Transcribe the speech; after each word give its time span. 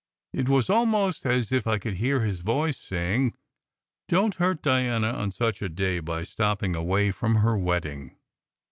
It 0.33 0.49
was 0.49 0.67
almost 0.67 1.27
as 1.27 1.51
if 1.51 1.67
I 1.67 1.77
could 1.77 1.97
hear 1.97 2.21
his 2.21 2.39
voice 2.39 2.79
saying, 2.79 3.35
"Don 4.09 4.31
t 4.31 4.39
hurt 4.39 4.63
Diana 4.63 5.11
on 5.11 5.29
such 5.29 5.61
a 5.61 5.69
day 5.69 5.99
by 5.99 6.23
stopping 6.23 6.75
away 6.75 7.11
from 7.11 7.35
her 7.35 7.55
wed 7.55 7.83
ding." 7.83 8.17